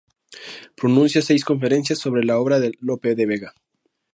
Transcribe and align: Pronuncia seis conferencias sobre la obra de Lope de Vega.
Pronuncia 0.75 1.21
seis 1.21 1.45
conferencias 1.45 1.99
sobre 1.99 2.23
la 2.23 2.39
obra 2.39 2.59
de 2.59 2.71
Lope 2.79 3.13
de 3.13 3.27
Vega. 3.27 3.53